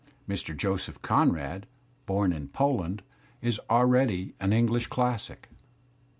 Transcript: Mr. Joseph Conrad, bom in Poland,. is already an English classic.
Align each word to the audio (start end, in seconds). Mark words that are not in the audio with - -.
Mr. 0.27 0.57
Joseph 0.57 0.99
Conrad, 1.03 1.67
bom 2.07 2.33
in 2.33 2.47
Poland,. 2.47 3.03
is 3.39 3.61
already 3.69 4.33
an 4.39 4.51
English 4.51 4.87
classic. 4.87 5.47